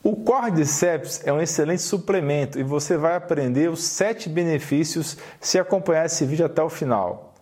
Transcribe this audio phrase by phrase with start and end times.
[0.00, 6.06] O Cordyceps é um excelente suplemento e você vai aprender os 7 benefícios se acompanhar
[6.06, 7.34] esse vídeo até o final.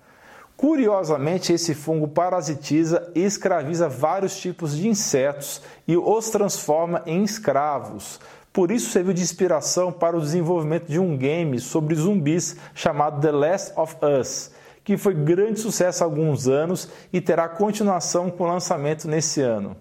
[0.57, 8.19] Curiosamente, esse fungo parasitiza e escraviza vários tipos de insetos e os transforma em escravos.
[8.55, 13.33] Por isso serviu de inspiração para o desenvolvimento de um game sobre zumbis chamado The
[13.33, 14.51] Last of Us,
[14.83, 19.77] que foi grande sucesso há alguns anos e terá continuação com o lançamento nesse ano.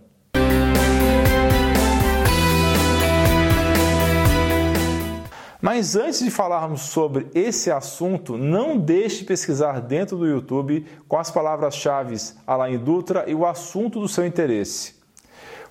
[5.76, 11.18] Mas antes de falarmos sobre esse assunto, não deixe de pesquisar dentro do YouTube com
[11.18, 12.16] as palavras-chave
[12.48, 14.96] Alain Dutra e o assunto do seu interesse.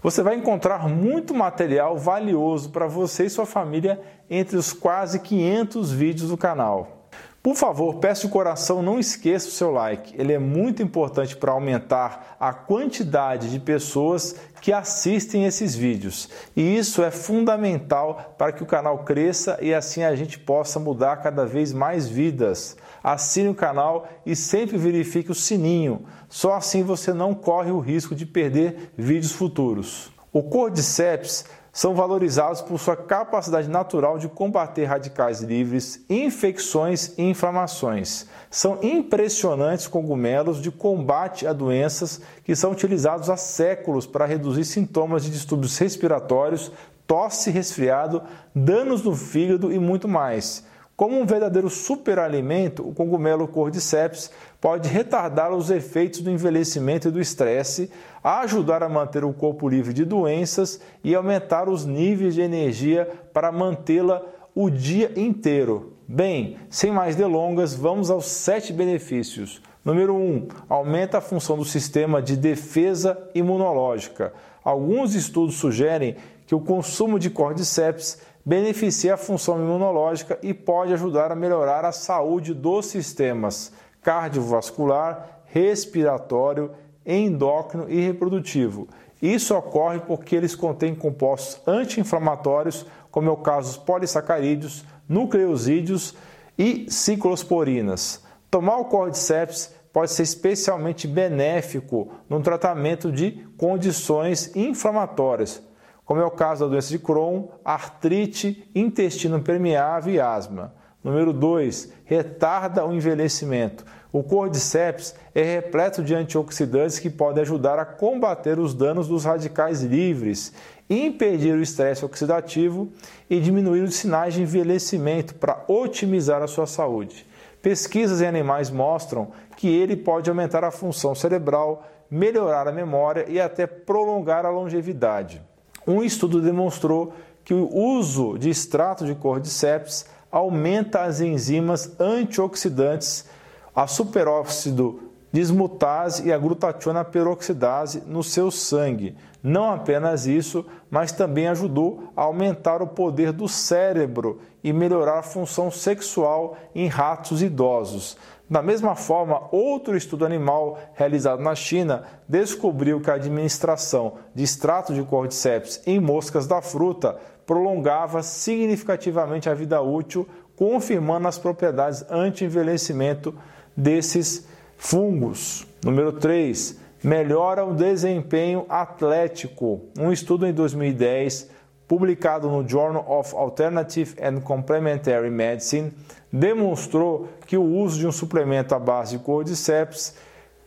[0.02, 5.90] Você vai encontrar muito material valioso para você e sua família entre os quase 500
[5.90, 7.03] vídeos do canal.
[7.44, 10.18] Por favor, peço de coração, não esqueça o seu like.
[10.18, 16.30] Ele é muito importante para aumentar a quantidade de pessoas que assistem esses vídeos.
[16.56, 21.18] E isso é fundamental para que o canal cresça e assim a gente possa mudar
[21.18, 22.78] cada vez mais vidas.
[23.02, 26.06] Assine o canal e sempre verifique o sininho.
[26.30, 30.10] Só assim você não corre o risco de perder vídeos futuros.
[30.32, 31.44] O Cordyceps
[31.74, 38.28] são valorizados por sua capacidade natural de combater radicais livres, infecções e inflamações.
[38.48, 45.24] São impressionantes cogumelos de combate a doenças que são utilizados há séculos para reduzir sintomas
[45.24, 46.70] de distúrbios respiratórios,
[47.08, 48.22] tosse, resfriado,
[48.54, 50.64] danos no fígado e muito mais.
[50.96, 57.20] Como um verdadeiro superalimento, o cogumelo Cordyceps pode retardar os efeitos do envelhecimento e do
[57.20, 57.90] estresse,
[58.22, 63.50] ajudar a manter o corpo livre de doenças e aumentar os níveis de energia para
[63.50, 64.22] mantê-la
[64.54, 65.94] o dia inteiro.
[66.06, 69.60] Bem, sem mais delongas, vamos aos sete benefícios.
[69.84, 70.18] Número 1.
[70.18, 74.32] Um, aumenta a função do sistema de defesa imunológica.
[74.62, 76.16] Alguns estudos sugerem
[76.46, 81.92] que o consumo de Cordyceps beneficia a função imunológica e pode ajudar a melhorar a
[81.92, 83.72] saúde dos sistemas
[84.02, 86.72] cardiovascular, respiratório,
[87.06, 88.86] endócrino e reprodutivo.
[89.20, 96.14] Isso ocorre porque eles contêm compostos anti-inflamatórios, como é o caso dos polissacarídeos, nucleosídeos
[96.58, 98.22] e ciclosporinas.
[98.50, 105.62] Tomar o Cordyceps pode ser especialmente benéfico no tratamento de condições inflamatórias,
[106.04, 110.74] como é o caso da doença de Crohn, artrite, intestino permeável e asma.
[111.02, 113.84] Número 2, retarda o envelhecimento.
[114.12, 119.82] O Cordyceps é repleto de antioxidantes que podem ajudar a combater os danos dos radicais
[119.82, 120.52] livres,
[120.88, 122.88] impedir o estresse oxidativo
[123.28, 127.26] e diminuir os sinais de envelhecimento para otimizar a sua saúde.
[127.60, 133.40] Pesquisas em animais mostram que ele pode aumentar a função cerebral, melhorar a memória e
[133.40, 135.42] até prolongar a longevidade.
[135.86, 137.12] Um estudo demonstrou
[137.44, 143.26] que o uso de extrato de cordyceps aumenta as enzimas antioxidantes,
[143.74, 145.00] a superóxido
[145.34, 149.16] dismutase e a glutationa peroxidase no seu sangue.
[149.42, 155.22] Não apenas isso, mas também ajudou a aumentar o poder do cérebro e melhorar a
[155.24, 158.16] função sexual em ratos idosos.
[158.48, 164.92] Da mesma forma, outro estudo animal realizado na China descobriu que a administração de extrato
[164.92, 173.34] de cordyceps em moscas da fruta prolongava significativamente a vida útil, confirmando as propriedades anti-envelhecimento
[173.76, 174.46] desses
[174.76, 175.66] fungos.
[175.82, 179.80] Número 3, melhora o desempenho atlético.
[179.98, 181.50] Um estudo em 2010,
[181.86, 185.92] publicado no Journal of Alternative and Complementary Medicine,
[186.32, 190.14] demonstrou que o uso de um suplemento à base de cordyceps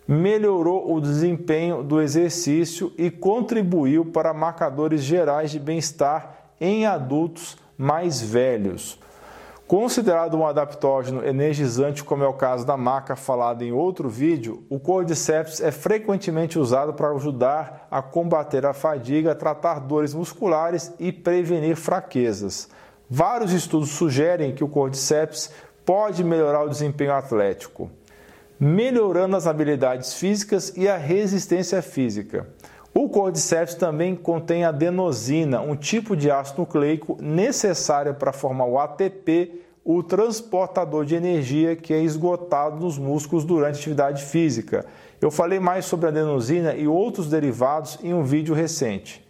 [0.07, 8.21] melhorou o desempenho do exercício e contribuiu para marcadores gerais de bem-estar em adultos mais
[8.21, 8.99] velhos.
[9.67, 14.79] Considerado um adaptógeno energizante, como é o caso da maca falado em outro vídeo, o
[14.79, 21.75] Cordyceps é frequentemente usado para ajudar a combater a fadiga, tratar dores musculares e prevenir
[21.75, 22.69] fraquezas.
[23.09, 25.51] Vários estudos sugerem que o Cordyceps
[25.85, 27.91] pode melhorar o desempenho atlético,
[28.57, 32.47] melhorando as habilidades físicas e a resistência física.
[32.99, 39.61] O cordyceps também contém adenosina, um tipo de ácido nucleico necessário para formar o ATP,
[39.85, 44.83] o transportador de energia que é esgotado nos músculos durante atividade física.
[45.21, 49.23] Eu falei mais sobre adenosina e outros derivados em um vídeo recente.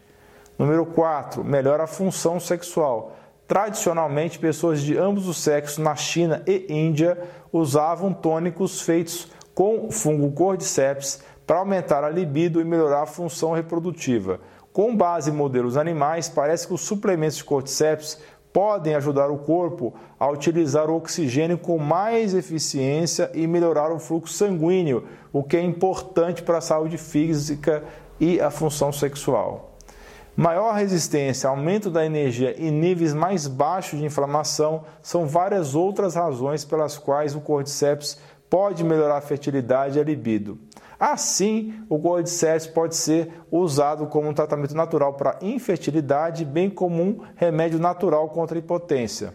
[0.58, 1.44] Número 4.
[1.44, 3.18] Melhora a função sexual.
[3.50, 7.22] Tradicionalmente, pessoas de ambos os sexos na China e Índia
[7.52, 14.42] usavam tônicos feitos com fungo cordyceps para aumentar a libido e melhorar a função reprodutiva.
[14.74, 18.20] Com base em modelos animais, parece que os suplementos de cordyceps
[18.52, 24.34] podem ajudar o corpo a utilizar o oxigênio com mais eficiência e melhorar o fluxo
[24.34, 27.84] sanguíneo, o que é importante para a saúde física
[28.20, 29.78] e a função sexual.
[30.36, 36.64] Maior resistência, aumento da energia e níveis mais baixos de inflamação são várias outras razões
[36.64, 40.60] pelas quais o cordyceps pode melhorar a fertilidade e a libido.
[41.00, 47.20] Assim, o cordyceps pode ser usado como um tratamento natural para infertilidade, bem como um
[47.36, 49.34] remédio natural contra a impotência.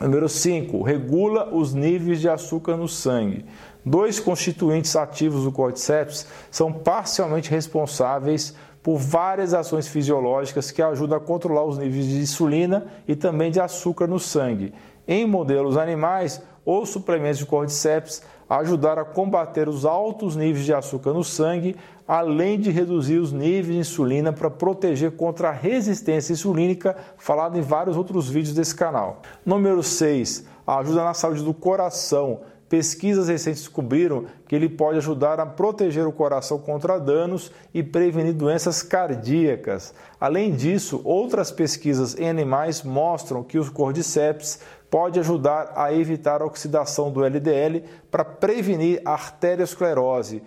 [0.00, 0.82] Número 5.
[0.82, 3.46] Regula os níveis de açúcar no sangue.
[3.84, 11.20] Dois constituintes ativos do cordyceps são parcialmente responsáveis por várias ações fisiológicas que ajudam a
[11.20, 14.74] controlar os níveis de insulina e também de açúcar no sangue.
[15.06, 21.12] Em modelos animais, os suplementos de cordyceps ajudaram a combater os altos níveis de açúcar
[21.12, 21.76] no sangue,
[22.06, 27.62] além de reduzir os níveis de insulina para proteger contra a resistência insulínica, falado em
[27.62, 29.22] vários outros vídeos desse canal.
[29.44, 30.44] Número 6.
[30.66, 32.40] Ajuda na saúde do coração
[32.74, 38.32] Pesquisas recentes descobriram que ele pode ajudar a proteger o coração contra danos e prevenir
[38.32, 39.94] doenças cardíacas.
[40.20, 44.58] Além disso, outras pesquisas em animais mostram que os cordyceps
[44.90, 50.42] pode ajudar a evitar a oxidação do LDL para prevenir a arteriosclerose,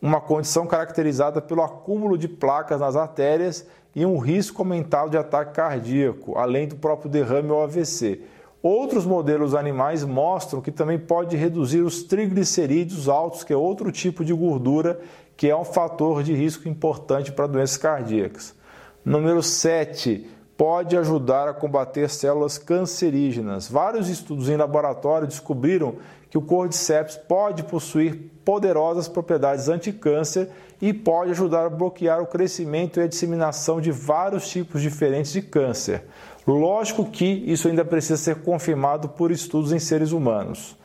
[0.00, 5.54] uma condição caracterizada pelo acúmulo de placas nas artérias e um risco aumentado de ataque
[5.54, 8.20] cardíaco, além do próprio derrame ou AVC.
[8.68, 14.24] Outros modelos animais mostram que também pode reduzir os triglicerídeos altos, que é outro tipo
[14.24, 15.00] de gordura
[15.36, 18.56] que é um fator de risco importante para doenças cardíacas.
[19.04, 23.68] Número 7, pode ajudar a combater células cancerígenas.
[23.68, 25.96] Vários estudos em laboratório descobriram
[26.30, 30.48] que o cordyceps pode possuir poderosas propriedades anticâncer
[30.80, 35.42] e pode ajudar a bloquear o crescimento e a disseminação de vários tipos diferentes de
[35.42, 36.04] câncer.
[36.46, 40.76] Lógico que isso ainda precisa ser confirmado por estudos em seres humanos.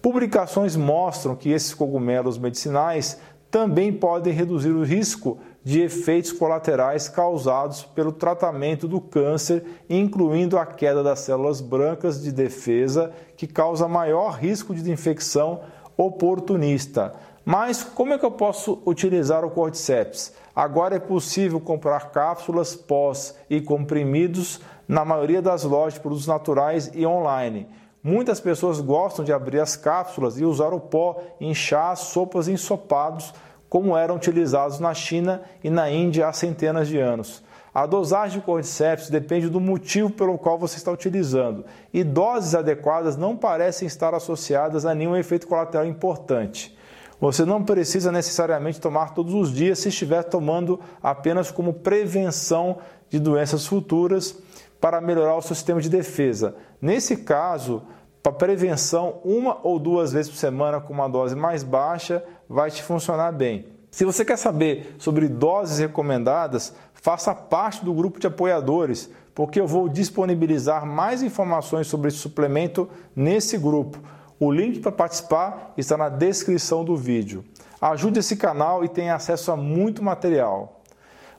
[0.00, 3.18] Publicações mostram que esses cogumelos medicinais
[3.50, 10.66] também podem reduzir o risco de efeitos colaterais causados pelo tratamento do câncer, incluindo a
[10.66, 15.60] queda das células brancas de defesa, que causa maior risco de infecção
[15.96, 17.14] oportunista.
[17.46, 20.34] Mas como é que eu posso utilizar o cordyceps?
[20.54, 26.90] Agora é possível comprar cápsulas, pós e comprimidos na maioria das lojas de produtos naturais
[26.94, 27.68] e online.
[28.02, 33.32] Muitas pessoas gostam de abrir as cápsulas e usar o pó em chás, sopas ensopados,
[33.74, 37.42] como eram utilizados na China e na Índia há centenas de anos.
[37.74, 43.16] A dosagem de cordyceps depende do motivo pelo qual você está utilizando, e doses adequadas
[43.16, 46.78] não parecem estar associadas a nenhum efeito colateral importante.
[47.20, 52.78] Você não precisa necessariamente tomar todos os dias se estiver tomando apenas como prevenção
[53.10, 54.38] de doenças futuras
[54.80, 56.54] para melhorar o seu sistema de defesa.
[56.80, 57.82] Nesse caso,
[58.22, 62.82] para prevenção, uma ou duas vezes por semana com uma dose mais baixa vai te
[62.82, 63.66] funcionar bem.
[63.90, 69.66] Se você quer saber sobre doses recomendadas, faça parte do grupo de apoiadores, porque eu
[69.66, 73.98] vou disponibilizar mais informações sobre esse suplemento nesse grupo.
[74.40, 77.44] O link para participar está na descrição do vídeo.
[77.80, 80.82] Ajude esse canal e tenha acesso a muito material.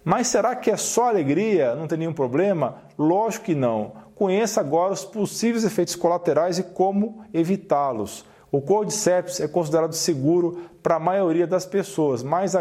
[0.03, 1.75] Mas será que é só alegria?
[1.75, 2.77] Não tem nenhum problema?
[2.98, 3.94] Lógico que não.
[4.13, 8.24] Conheça agora os possíveis efeitos colaterais e como evitá-los.
[8.55, 12.53] O Cordyceps é considerado seguro para a maioria das pessoas, mas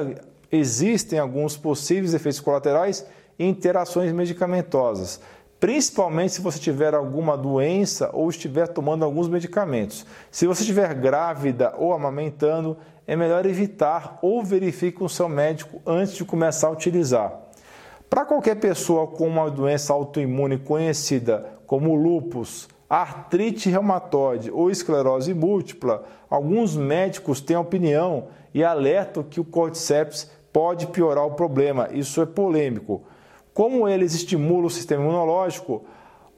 [0.50, 3.06] existem alguns possíveis efeitos colaterais
[3.38, 5.20] e interações medicamentosas,
[5.60, 10.04] principalmente se você tiver alguma doença ou estiver tomando alguns medicamentos.
[10.32, 16.16] Se você estiver grávida ou amamentando, é melhor evitar ou verifique com seu médico antes
[16.16, 17.40] de começar a utilizar.
[18.10, 22.68] Para qualquer pessoa com uma doença autoimune conhecida como lúpus,
[23.02, 30.86] artrite reumatoide ou esclerose múltipla, alguns médicos têm opinião e alertam que o cordyceps pode
[30.86, 31.88] piorar o problema.
[31.92, 33.02] Isso é polêmico.
[33.52, 35.84] Como eles estimulam o sistema imunológico,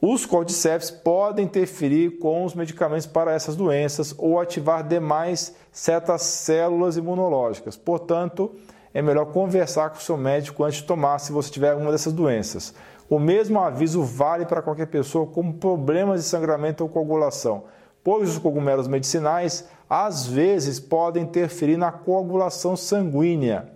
[0.00, 6.96] os cordyceps podem interferir com os medicamentos para essas doenças ou ativar demais certas células
[6.96, 7.76] imunológicas.
[7.76, 8.54] Portanto,
[8.94, 12.14] é melhor conversar com o seu médico antes de tomar se você tiver uma dessas
[12.14, 12.72] doenças.
[13.08, 17.64] O mesmo aviso vale para qualquer pessoa com problemas de sangramento ou coagulação,
[18.02, 23.68] pois os cogumelos medicinais às vezes podem interferir na coagulação sanguínea.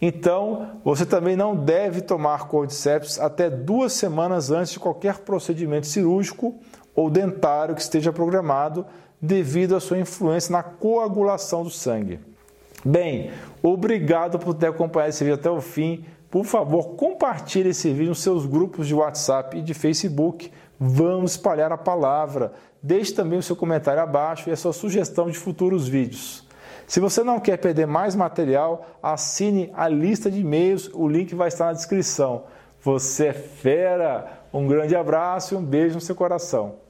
[0.00, 6.54] Então, você também não deve tomar cordyceps até duas semanas antes de qualquer procedimento cirúrgico
[6.94, 8.86] ou dentário que esteja programado,
[9.20, 12.20] devido à sua influência na coagulação do sangue.
[12.84, 16.04] Bem, obrigado por ter acompanhado esse vídeo até o fim.
[16.30, 20.52] Por favor, compartilhe esse vídeo nos seus grupos de WhatsApp e de Facebook.
[20.78, 22.52] Vamos espalhar a palavra.
[22.82, 26.46] Deixe também o seu comentário abaixo e a sua sugestão de futuros vídeos.
[26.86, 31.48] Se você não quer perder mais material, assine a lista de e-mails, o link vai
[31.48, 32.44] estar na descrição.
[32.82, 34.42] Você é fera!
[34.52, 36.87] Um grande abraço e um beijo no seu coração.